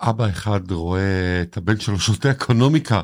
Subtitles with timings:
[0.00, 3.00] אבא אחד רואה את הבן שלו שותה אקונומיקה.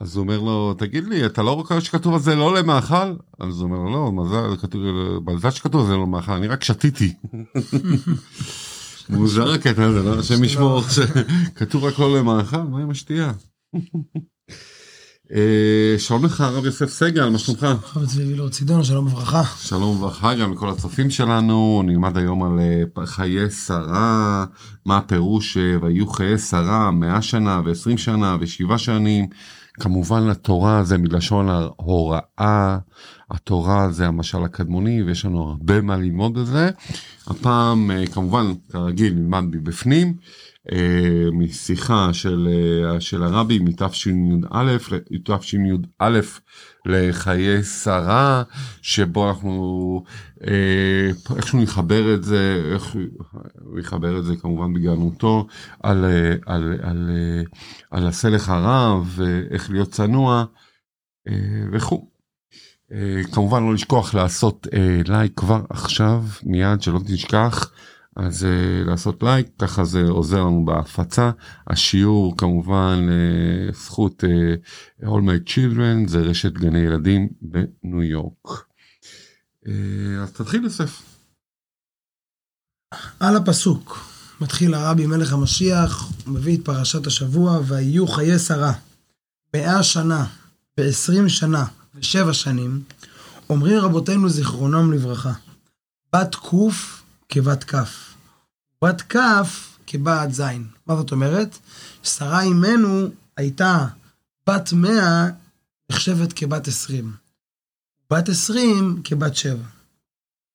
[0.00, 3.14] אז הוא אומר לו, תגיד לי, אתה לא רואה שכתוב על זה לא למאכל?
[3.40, 4.82] אז הוא אומר לו, לא, מזל, כתוב,
[5.30, 7.14] מזל שכתוב על זה לא למאכל, אני רק שתיתי.
[9.08, 10.18] מוזר הקטע הזה, לא?
[10.18, 10.82] השם ישמור,
[11.54, 13.32] כתוב רק לא למאכל, מה עם השתייה?
[15.34, 17.62] אה, שלום לך הרב יוסף סגל, מה שלומך?
[17.62, 19.42] הרב צבי וילור צידון, שלום וברכה.
[19.58, 22.60] שלום וברכה גם לכל הצופים שלנו, נלמד היום על
[22.98, 24.44] אה, חיי שרה,
[24.86, 29.26] מה הפירוש אה, והיו חיי שרה 100 שנה ו-20 שנה ו-7 שנים.
[29.74, 32.78] כמובן התורה זה מלשון ההוראה,
[33.30, 36.70] התורה זה המשל הקדמוני ויש לנו הרבה מה ללמוד בזה.
[37.26, 40.14] הפעם כמובן כרגיל נלמד מבפנים.
[40.72, 44.76] אה, משיחה של, אה, של הרבי מתשי"א
[45.10, 46.20] לתשי"א
[46.86, 48.42] לחיי שרה
[48.82, 50.04] שבו אנחנו
[50.46, 52.96] אה, איכשהו נחבר את זה איך
[53.60, 55.46] הוא יחבר את זה כמובן בגאונותו
[55.82, 56.04] על,
[56.46, 57.10] על, על,
[57.90, 60.44] על הסלח הרב ואיך להיות צנוע
[61.72, 62.08] וכו'.
[63.32, 64.66] כמובן לא לשכוח לעשות
[65.08, 67.70] לייק כבר עכשיו מיד שלא תשכח.
[68.18, 71.30] אז uh, לעשות לייק, ככה זה עוזר לנו בהפצה.
[71.66, 78.48] השיעור כמובן uh, זכות uh, All My Children, זה רשת גני ילדים בניו יורק.
[79.66, 79.68] Uh,
[80.22, 81.02] אז תתחיל יוסף.
[83.20, 83.98] על הפסוק,
[84.40, 88.72] מתחיל הרבי מלך המשיח, מביא את פרשת השבוע, ויהיו חיי שרה.
[89.56, 90.26] מאה שנה
[90.78, 92.82] ועשרים שנה ושבע שנים,
[93.50, 95.32] אומרים רבותינו זיכרונם לברכה,
[96.12, 98.07] בת קוף כבת כף.
[98.84, 100.66] בת כף כבת זין.
[100.86, 101.58] מה זאת אומרת?
[102.02, 103.86] שרה אימנו הייתה
[104.48, 105.26] בת מאה
[105.92, 107.12] נחשבת כבת עשרים.
[108.12, 109.66] בת עשרים כבת שבע.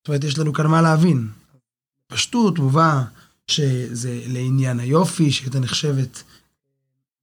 [0.01, 1.29] זאת אומרת, יש לנו כאן מה להבין.
[2.07, 3.03] פשטות מובא
[3.47, 6.23] שזה לעניין היופי, שהייתה נחשבת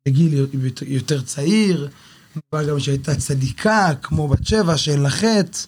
[0.07, 0.47] בגיל
[0.87, 1.91] יותר צעיר,
[2.37, 5.59] מובא גם שהייתה צדיקה, כמו בת שבע שאין לה חטא,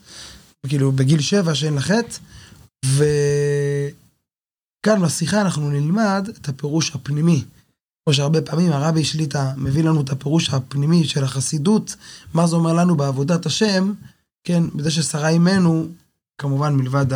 [0.67, 2.19] כאילו בגיל שבע שאין לה חטא,
[2.87, 3.05] ו...
[4.83, 7.45] כאן בשיחה אנחנו נלמד את הפירוש הפנימי.
[8.05, 11.97] כמו שהרבה פעמים הרבי שליטה מביא לנו את הפירוש הפנימי של החסידות,
[12.35, 13.93] מה זה אומר לנו בעבודת השם,
[14.45, 15.89] כן, בזה ששרה אימנו,
[16.39, 17.07] כמובן מלבד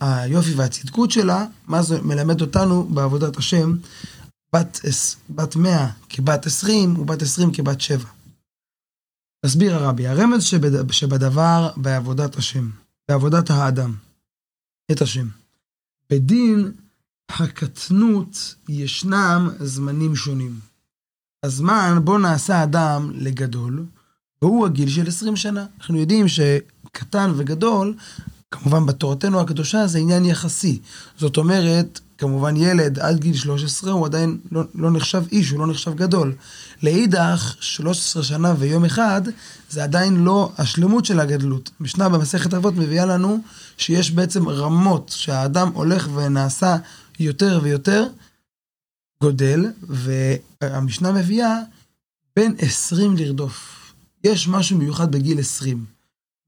[0.00, 3.76] היופי והצדקות שלה, מה זה מלמד אותנו בעבודת השם,
[4.52, 4.80] בת,
[5.30, 8.04] בת 100 כבת 20 ובת 20 כבת 7.
[9.46, 12.70] מסביר הרבי, הרמז שבד, שבדבר בעבודת השם,
[13.08, 13.94] בעבודת האדם,
[14.92, 15.28] את השם.
[16.10, 16.72] בדין
[17.40, 20.58] הקטנות ישנם זמנים שונים.
[21.42, 23.84] הזמן בו נעשה אדם לגדול,
[24.42, 25.66] והוא הגיל של 20 שנה.
[25.78, 27.94] אנחנו יודעים שקטן וגדול,
[28.50, 30.78] כמובן בתורתנו הקדושה זה עניין יחסי.
[31.18, 35.66] זאת אומרת, כמובן ילד עד גיל 13 הוא עדיין לא, לא נחשב איש, הוא לא
[35.66, 36.34] נחשב גדול.
[36.82, 39.22] לאידך, 13 שנה ויום אחד,
[39.70, 41.70] זה עדיין לא השלמות של הגדלות.
[41.80, 43.40] משנה במסכת אבות מביאה לנו
[43.76, 46.76] שיש בעצם רמות שהאדם הולך ונעשה
[47.18, 48.08] יותר ויותר
[49.20, 51.58] גודל, והמשנה מביאה
[52.36, 53.92] בין 20 לרדוף.
[54.24, 55.84] יש משהו מיוחד בגיל 20.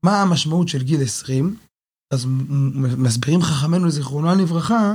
[0.02, 1.56] מה המשמעות של גיל 20?
[2.10, 2.26] אז
[2.98, 4.94] מסבירים חכמינו לזיכרונו לברכה,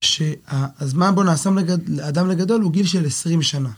[0.00, 1.50] שהזמן בו נעשה
[1.88, 3.70] לאדם לגדול הוא גיל של 20 שנה.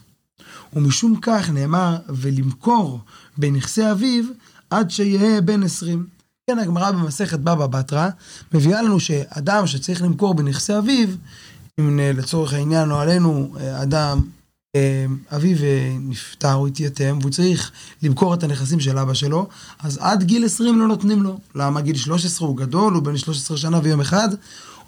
[0.72, 3.00] ומשום כך נאמר, ולמכור
[3.38, 4.24] בנכסי אביו
[4.70, 6.06] עד שיהיה בן 20.
[6.48, 8.08] כן, הגמרא במסכת בבא בתרא
[8.54, 11.08] מביאה לנו שאדם שצריך למכור בנכסי אביו,
[11.80, 14.20] אם לצורך העניין או עלינו אדם,
[14.76, 17.72] אה, אביו אה, נפטר, הוא התייתם, והוא צריך
[18.02, 19.48] למכור את הנכסים של אבא שלו,
[19.78, 21.38] אז עד גיל 20 לא נותנים לו.
[21.54, 24.28] למה גיל 13 הוא גדול, הוא בן 13 שנה ויום אחד?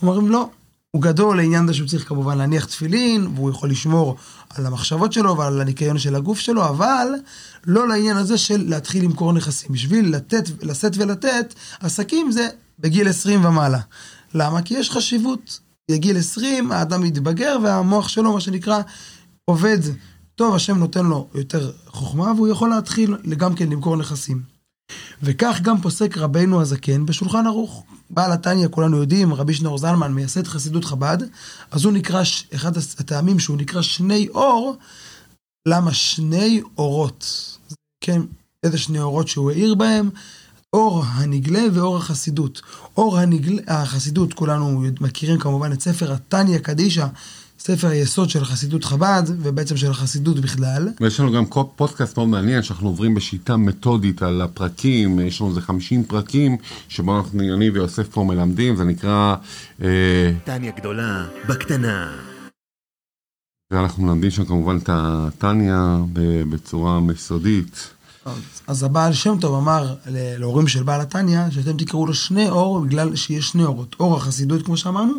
[0.02, 0.48] אומרים לא,
[0.90, 4.16] הוא גדול לעניין זה שהוא צריך כמובן להניח תפילין, והוא יכול לשמור
[4.50, 7.08] על המחשבות שלו ועל הניקיון של הגוף שלו, אבל
[7.66, 9.72] לא לעניין הזה של להתחיל למכור נכסים.
[9.72, 13.80] בשביל לתת, לשאת ולתת, עסקים זה בגיל 20 ומעלה.
[14.34, 14.62] למה?
[14.62, 15.60] כי יש חשיבות.
[15.90, 18.80] בגיל 20 האדם מתבגר והמוח שלו, מה שנקרא,
[19.44, 19.78] עובד
[20.34, 24.42] טוב, השם נותן לו יותר חוכמה, והוא יכול להתחיל גם כן למכור נכסים.
[25.22, 27.84] וכך גם פוסק רבנו הזקן בשולחן ערוך.
[28.10, 31.18] בעל התניא, כולנו יודעים, רבי שנור זלמן, מייסד חסידות חב"ד,
[31.70, 32.22] אז הוא נקרא,
[32.54, 34.76] אחד הטעמים שהוא נקרא שני אור,
[35.68, 37.56] למה שני אורות?
[38.00, 38.22] כן,
[38.62, 40.10] איזה שני אורות שהוא האיר בהם?
[40.72, 42.62] אור הנגלה ואור החסידות.
[42.96, 47.06] אור הנגלה, החסידות, כולנו מכירים כמובן את ספר התניא קדישא,
[47.60, 50.88] ספר היסוד של חסידות חב"ד, ובעצם של החסידות בכלל.
[51.00, 51.44] ויש לנו גם
[51.76, 56.56] פודקאסט מאוד מעניין, שאנחנו עוברים בשיטה מתודית על הפרקים, יש לנו איזה 50 פרקים,
[56.88, 59.34] שבו אנחנו, אני ויוסף פה מלמדים, זה נקרא...
[60.44, 60.76] טניה אה...
[60.76, 62.16] גדולה, בקטנה.
[63.72, 65.74] ואנחנו מלמדים שם כמובן את התניא
[66.50, 67.90] בצורה מסודית.
[68.66, 73.16] אז הבעל שם טוב אמר להורים של בעל התניא, שאתם תקראו לו שני אור, בגלל
[73.16, 73.96] שיש שני אורות.
[74.00, 75.14] אור החסידות, כמו שאמרנו,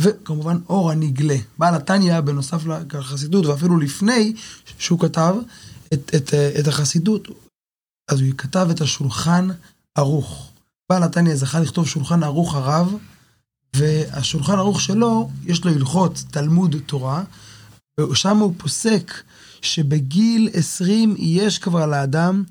[0.00, 1.36] וכמובן אור הנגלה.
[1.58, 2.62] בעל התניא, בנוסף
[2.92, 4.34] לחסידות, ואפילו לפני
[4.78, 5.34] שהוא כתב
[5.94, 7.28] את, את, את החסידות,
[8.10, 9.48] אז הוא כתב את השולחן
[9.94, 10.50] ערוך.
[10.90, 12.94] בעל התניא זכה לכתוב שולחן ערוך הרב,
[13.76, 17.22] והשולחן ערוך שלו, יש לו הלכות תלמוד תורה,
[18.00, 19.12] ושם הוא פוסק
[19.64, 22.44] שבגיל 20 יש כבר לאדם,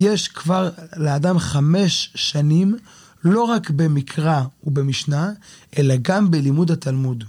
[0.00, 2.76] יש כבר לאדם חמש שנים,
[3.24, 5.30] לא רק במקרא ובמשנה,
[5.78, 7.24] אלא גם בלימוד התלמוד.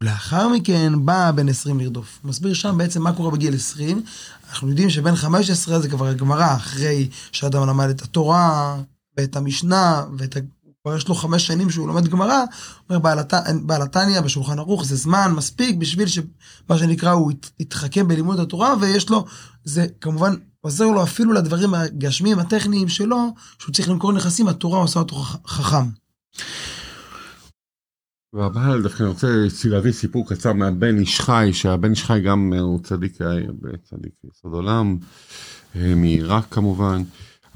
[0.00, 2.20] ולאחר מכן בא בן 20 לרדוף.
[2.24, 4.02] מסביר שם בעצם מה קורה בגיל 20.
[4.48, 8.76] אנחנו יודעים שבן 15 זה כבר הגמרא, אחרי שאדם למד את התורה,
[9.16, 10.36] ואת המשנה, ואת
[10.86, 12.44] כבר יש לו חמש שנים שהוא לומד גמרא,
[12.90, 12.98] אומר
[13.66, 19.10] בעל התניא בשולחן ערוך, זה זמן מספיק בשביל שמה שנקרא הוא יתחכם בלימוד התורה, ויש
[19.10, 19.24] לו,
[19.64, 24.98] זה כמובן עוזר לו אפילו לדברים הגשמיים הטכניים שלו, שהוא צריך למכור נכסים, התורה עושה
[24.98, 25.16] אותו
[25.46, 25.86] חכם.
[28.32, 29.28] והבעל דווקא אני רוצה
[29.64, 33.12] להביא סיפור קצר מהבן איש חי, שהבן איש חי גם הוא צדיק,
[33.82, 34.96] צדיק יסוד עולם,
[35.76, 37.02] אה, מעיראק כמובן.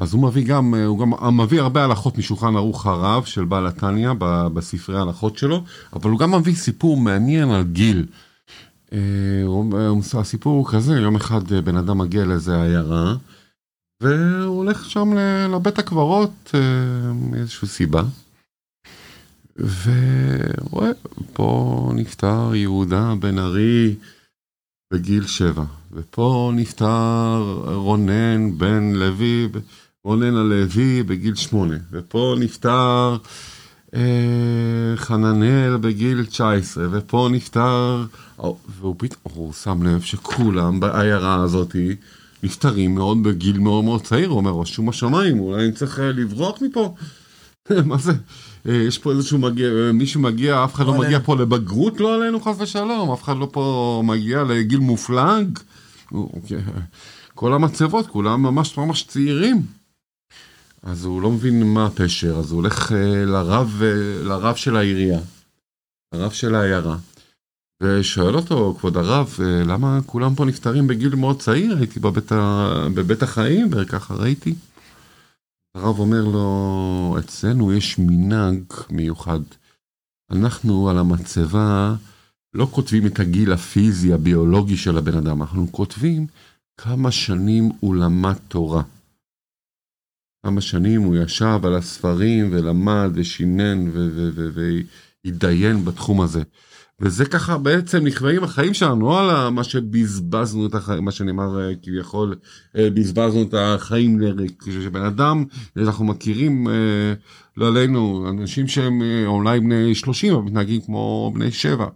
[0.01, 4.11] אז הוא מביא גם, הוא גם מביא הרבה הלכות משולחן ערוך הרב של בעל התניא
[4.55, 8.07] בספרי ההלכות שלו, אבל הוא גם מביא סיפור מעניין על גיל.
[8.93, 8.99] אה,
[10.21, 13.15] הסיפור הוא כזה, יום אחד בן אדם מגיע לאיזה עיירה,
[14.03, 15.13] והוא הולך שם
[15.55, 18.03] לבית הקברות אה, מאיזושהי סיבה.
[19.57, 20.91] ורואה,
[21.33, 23.95] פה נפטר יהודה בן ארי
[24.93, 29.49] בגיל שבע, ופה נפטר רונן בן לוי
[30.05, 33.17] רונן הלוי בגיל שמונה, ופה נפטר
[33.95, 34.01] אה,
[34.97, 38.05] חננאל בגיל 19, ופה נפטר,
[38.79, 41.77] והוא פתאום, הוא שם לב שכולם בעיירה הזאת
[42.43, 46.63] נפטרים מאוד בגיל מאוד מאוד צעיר, הוא אומר, רשום השמיים, אולי אני צריך אה, לברוח
[46.63, 46.95] מפה.
[47.85, 48.13] מה זה?
[48.69, 52.15] אה, יש פה איזשהו מגיע, אה, מישהו מגיע, אף אחד לא מגיע פה לבגרות, לא
[52.15, 55.59] עלינו חס ושלום, אף אחד לא פה מגיע לגיל מופלג.
[56.13, 56.59] אוקיי.
[57.35, 59.80] כל המצבות, כולם ממש ממש צעירים.
[60.83, 65.21] אז הוא לא מבין מה הפשר, אז הוא הולך אה, לרב, אה, לרב של העירייה,
[66.15, 66.97] לרב של העיירה,
[67.83, 71.77] ושואל אותו, כבוד הרב, אה, למה כולם פה נפטרים בגיל מאוד צעיר?
[71.77, 72.69] הייתי בבית, ה...
[72.95, 74.55] בבית החיים וככה ראיתי.
[75.75, 79.41] הרב אומר לו, אצלנו יש מנהג מיוחד.
[80.31, 81.95] אנחנו על המצבה
[82.55, 86.27] לא כותבים את הגיל הפיזי, הביולוגי של הבן אדם, אנחנו כותבים
[86.77, 88.83] כמה שנים הוא למד תורה.
[90.43, 93.91] כמה שנים הוא ישב על הספרים ולמד ושינן
[95.25, 96.43] והתדיין בתחום הזה.
[97.01, 101.75] וזה ככה בעצם נכווים החיים שלנו, לא על מה שבזבזנו את החיים, מה שנאמר אה,
[101.83, 102.35] כביכול,
[102.77, 104.63] אה, בזבזנו את החיים לריק.
[104.63, 105.45] כשבן אדם,
[105.77, 107.15] אנחנו מכירים, אה,
[107.57, 111.87] לא עלינו, אנשים שהם אולי בני 30, אבל מתנהגים כמו בני 7.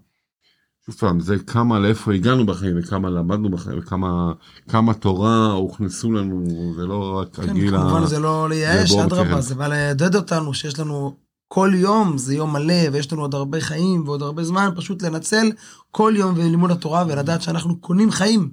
[0.86, 4.32] שוב פעם, זה כמה לאיפה הגענו בחיים וכמה למדנו בחיים וכמה
[4.68, 6.44] כמה תורה הוכנסו לנו,
[6.76, 7.78] זה לא רק כן, הגיל ה...
[7.78, 11.16] כן, כמובן זה לא לייאש, אדרבה, זה בא לעודד אותנו שיש לנו
[11.48, 15.50] כל יום, זה יום מלא ויש לנו עוד הרבה חיים ועוד הרבה זמן, פשוט לנצל
[15.90, 18.50] כל יום ולימוד התורה ולדעת שאנחנו קונים חיים.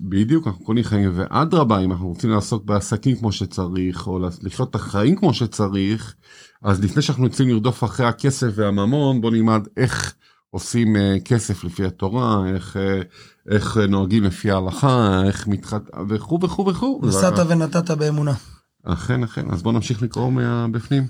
[0.00, 4.74] בדיוק, אנחנו קונים חיים, ואדרבה, אם אנחנו רוצים לעסוק בעסקים כמו שצריך, או לחיות את
[4.74, 6.14] החיים כמו שצריך,
[6.62, 10.14] אז לפני שאנחנו יוצאים לרדוף אחרי הכסף והממון, בוא נלמד איך...
[10.56, 15.82] עושים uh, כסף לפי התורה, איך, uh, איך נוהגים לפי ההלכה, איך מתחת...
[16.08, 17.00] וכו' וכו' וכו'.
[17.02, 18.34] נסעת ונתת באמונה.
[18.82, 19.50] אכן, אכן.
[19.50, 21.06] אז בואו נמשיך לקרוא מהבפנים.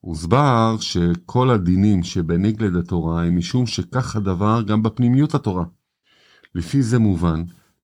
[0.00, 5.64] הוסבר שכל הדינים שבניגלד התורה הם משום שכך הדבר גם בפנימיות התורה.
[6.54, 7.42] לפי זה מובן,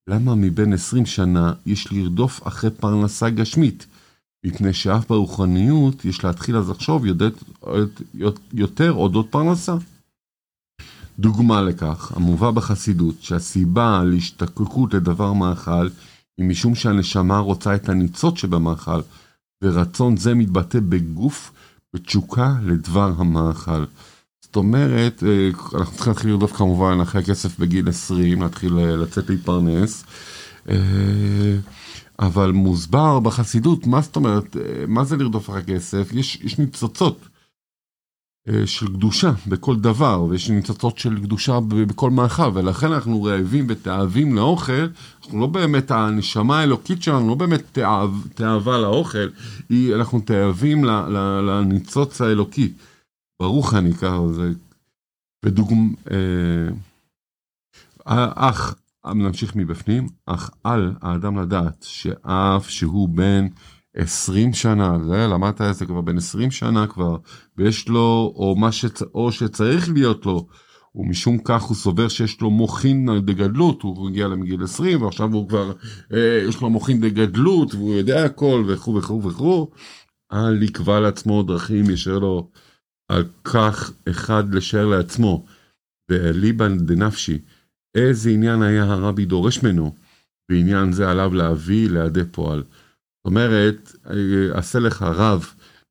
[0.09, 3.87] למה מבין 20 שנה יש לרדוף אחרי פרנסה גשמית?
[4.45, 7.31] מפני שאף ברוחניות יש להתחיל אז לחשוב יותר,
[8.53, 9.77] יותר אודות פרנסה.
[11.19, 15.89] דוגמה לכך, המובא בחסידות, שהסיבה להשתקקות לדבר מאכל
[16.39, 19.01] היא משום שהנשמה רוצה את הניצוץ שבמאכל,
[19.65, 21.53] ורצון זה מתבטא בגוף
[21.95, 23.85] בתשוקה לדבר המאכל.
[24.41, 29.31] זאת אומרת, אה, אנחנו צריכים להתחיל לרדוף כמובן אחרי הכסף בגיל 20, להתחיל אה, לצאת
[29.31, 30.05] להתפרנס.
[30.69, 30.77] אה,
[32.19, 34.57] אבל מוסבר בחסידות, מה זאת אומרת,
[34.89, 36.09] מה זה לרדוף אחרי כסף?
[36.13, 37.29] יש, יש ניצוצות.
[38.49, 44.35] אה, של קדושה בכל דבר, ויש ניצוצות של קדושה בכל מאכל, ולכן אנחנו רעבים ותאווים
[44.35, 44.87] לאוכל,
[45.23, 49.29] אנחנו לא באמת, הנשמה האלוקית שלנו לא באמת תאו, תאווה לאוכל,
[49.69, 50.85] היא, אנחנו תאווים
[51.47, 52.73] לניצוץ האלוקי.
[53.43, 54.53] ברוך אני ככה, זה...
[55.45, 55.89] בדוגמא...
[56.11, 56.69] אה,
[58.35, 58.75] אך,
[59.07, 63.47] נמשיך מבפנים, אך על האדם לדעת שאף שהוא בן
[63.97, 67.17] 20 שנה, זה למדת את זה כבר בן 20 שנה כבר,
[67.57, 69.03] ויש לו, או מה שצ...
[69.03, 70.47] או שצריך להיות לו,
[70.95, 75.73] ומשום כך הוא סובר שיש לו מוחין דגדלות, הוא הגיע למגיל 20 ועכשיו הוא כבר,
[76.13, 79.71] אה, יש לו מוחין דגדלות והוא יודע הכל וכו' וכו' וכו',
[80.33, 82.51] אל יקבע לעצמו דרכים ישר לו
[83.09, 85.45] על כך אחד לשער לעצמו,
[86.09, 87.39] ואליבן דנפשי,
[87.95, 89.95] איזה עניין היה הרבי דורש ממנו,
[90.49, 92.63] בעניין זה עליו להביא לידי פועל.
[93.25, 93.93] זאת אומרת,
[94.53, 95.47] עשה לך רב,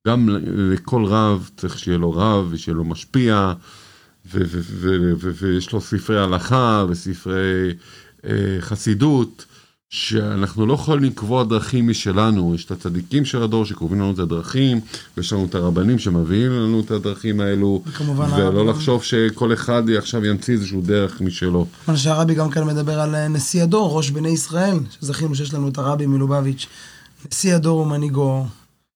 [0.07, 3.53] גם לכל רב צריך שיהיה לו רב ושיהיה לו משפיע,
[4.25, 7.73] ויש לו ספרי הלכה וספרי
[8.25, 9.45] אה, חסידות,
[9.93, 14.79] שאנחנו לא יכולים לקבוע דרכים משלנו, יש את הצדיקים של הדור שקובעים לנו את הדרכים,
[15.17, 17.83] ויש לנו את הרבנים שמביאים לנו את הדרכים האלו,
[18.37, 18.65] ולא.
[18.65, 21.65] לחשוב שכל אחד עכשיו ימציא איזשהו דרך משלו.
[21.85, 25.67] כיוון שהרבי גם כאן מדבר על אה, נשיא הדור, ראש בני ישראל, שזכינו שיש לנו
[25.67, 26.67] את הרבי מלובביץ',
[27.31, 28.45] נשיא הדור ומנהיגו,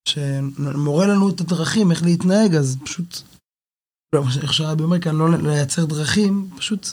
[0.07, 3.21] שמורה לנו את הדרכים, איך להתנהג, אז פשוט
[4.15, 6.89] לא, איך שהרבי אומר כאן, לא לייצר דרכים, פשוט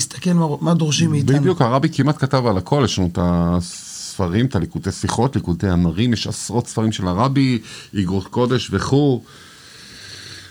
[0.00, 1.38] להסתכל מה, מה דורשים מאיתנו.
[1.38, 6.12] בדיוק, הרבי כמעט כתב על הכל, יש לנו את הספרים, את הליקוטי שיחות, ליקוטי המרים,
[6.12, 7.58] יש עשרות ספרים של הרבי,
[7.94, 9.22] איגרות קודש וכו'.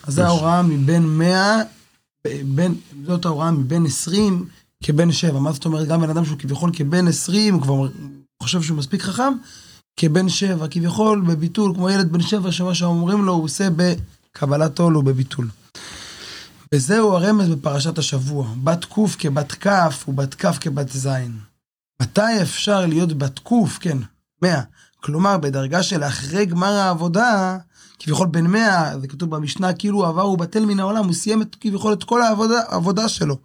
[0.04, 1.62] אז זו ההוראה מבין 100,
[2.44, 2.76] בין,
[3.06, 4.46] זאת ההוראה מבין 20
[4.84, 5.40] כבן 7.
[5.40, 7.88] מה זאת אומרת, גם בן אדם שהוא כביכול כבן 20, הוא כבר
[8.44, 9.34] חושב שהוא מספיק חכם,
[10.02, 14.98] כבן 7, כביכול בביטול, כמו ילד בן 7, שמה שאומרים לו הוא עושה בקבלת עול
[14.98, 15.50] ובביטול.
[16.74, 19.68] וזהו הרמז בפרשת השבוע, בת ק כבת כ
[20.08, 21.08] ובת כ כבת ז.
[22.02, 23.98] מתי אפשר להיות בת ק, כן,
[24.42, 24.62] 100,
[25.00, 27.58] כלומר בדרגה של אחרי גמר העבודה,
[28.00, 31.94] כביכול בן 100, זה כתוב במשנה, כאילו עבר ובטל מן העולם, הוא סיים את, כביכול
[31.94, 33.38] את כל העבודה, העבודה שלו.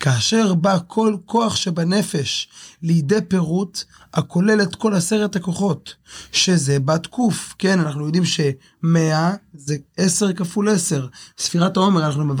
[0.00, 2.48] כאשר בא כל כוח שבנפש
[2.82, 3.84] לידי פירוט,
[4.14, 5.94] הכולל את כל עשרת הכוחות,
[6.32, 7.16] שזה בת ק,
[7.58, 11.06] כן, אנחנו יודעים שמאה זה עשר כפול עשר.
[11.38, 12.34] ספירת העומר, אנחנו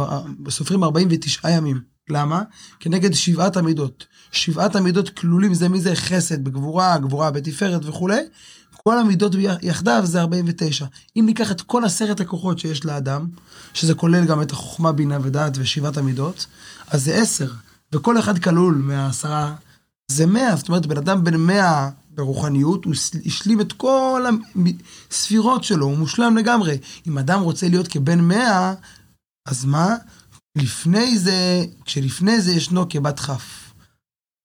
[0.50, 1.96] סופרים 49 ימים.
[2.08, 2.42] למה?
[2.80, 4.06] כנגד שבעת המידות.
[4.32, 8.20] שבעת המידות כלולים זה מזה חסד בגבורה, גבורה בתפארת וכולי.
[8.88, 10.86] כל המידות יחדיו זה 49.
[11.16, 13.26] אם ניקח את כל עשרת הכוחות שיש לאדם,
[13.74, 16.46] שזה כולל גם את החוכמה, בינה ודעת ושבעת המידות,
[16.88, 17.52] אז זה עשר.
[17.92, 19.54] וכל אחד כלול מהעשרה
[20.10, 22.94] זה מאה, זאת אומרת, בן אדם בן מאה ברוחניות, הוא
[23.26, 24.24] השלים את כל
[25.10, 26.78] הספירות שלו, הוא מושלם לגמרי.
[27.06, 28.74] אם אדם רוצה להיות כבן מאה,
[29.48, 29.96] אז מה?
[30.56, 33.30] לפני זה, כשלפני זה ישנו כבת כ'.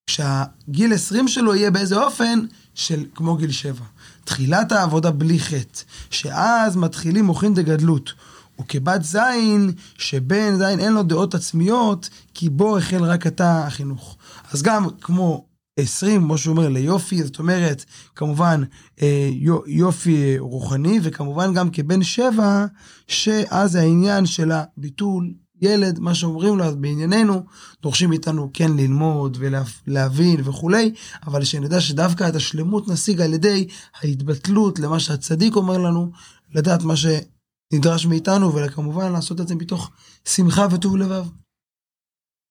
[0.06, 2.38] כשהגיל 20 שלו יהיה באיזה אופן
[2.74, 3.84] של כמו גיל 7.
[4.24, 8.12] תחילת העבודה בלי חטא, שאז מתחילים מוחין דגדלות.
[8.60, 14.16] וכבת זין, שבן זין אין לו דעות עצמיות, כי בו החל רק אתה החינוך.
[14.52, 15.44] אז גם כמו
[15.76, 18.62] 20, כמו שהוא אומר, ליופי, זאת אומרת, כמובן
[19.02, 19.30] אה,
[19.66, 22.66] יופי רוחני, וכמובן גם כבן שבע,
[23.08, 27.42] שאז העניין של הביטול, ילד, מה שאומרים לו, אז בענייננו,
[27.82, 29.38] דורשים מאיתנו כן ללמוד
[29.86, 30.92] ולהבין וכולי,
[31.26, 33.66] אבל שנדע שדווקא את השלמות נשיג על ידי
[34.00, 36.10] ההתבטלות למה שהצדיק אומר לנו,
[36.54, 39.90] לדעת מה שנדרש מאיתנו, וכמובן לעשות את זה מתוך
[40.24, 41.24] שמחה וטוב לבב.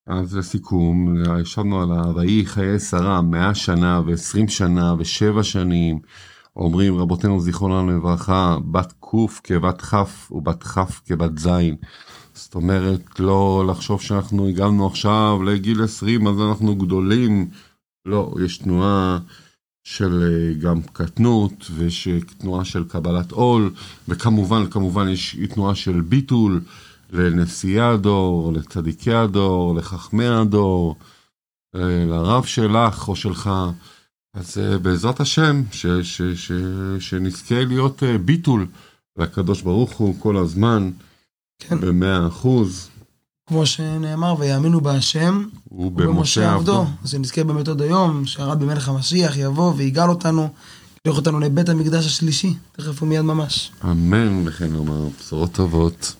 [0.08, 6.00] אז לסיכום, ישבנו על ה"ויהי חיי שרה" 100 שנה ו-20 שנה ו-7 שנים.
[6.56, 9.96] אומרים רבותינו זיכרונם לברכה, בת ק כבת כ
[10.32, 11.48] ובת כ כבת ז.
[12.34, 17.50] זאת אומרת, לא לחשוב שאנחנו הגענו עכשיו לגיל 20 אז אנחנו גדולים.
[18.06, 19.20] לא, יש תנועה
[19.84, 22.08] של אה, גם קטנות ויש
[22.38, 23.74] תנועה של קבלת עול
[24.08, 26.62] וכמובן כמובן יש תנועה של ביטול
[27.12, 30.96] לנשיאי הדור, לצדיקי הדור, לחכמי הדור,
[31.76, 33.50] אה, לרב שלך או שלך.
[34.34, 36.52] אז אה, בעזרת השם, ש, ש, ש,
[37.00, 38.68] שנזכה להיות אה, ביטול
[39.18, 40.92] לקדוש ברוך הוא כל הזמן,
[41.68, 41.82] כן.
[41.82, 42.88] במאה אחוז.
[43.48, 46.86] כמו שנאמר, ויאמינו בהשם ובמשה עבדו.
[47.03, 50.50] אז שנזכה באמת עוד היום, שהרבי מלך המשיח יבוא ויגאל אותנו,
[51.06, 53.72] ייקח אותנו לבית המקדש השלישי, תכף ומיד ממש.
[53.84, 56.15] אמן, וכן לומר, בשורות טובות.